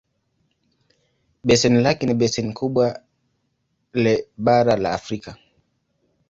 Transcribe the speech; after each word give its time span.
Beseni 1.43 1.79
lake 1.81 2.05
ni 2.05 2.13
beseni 2.13 2.53
kubwa 2.59 2.85
le 4.03 4.13
bara 4.45 4.77
la 4.77 4.89
Afrika. 4.97 5.31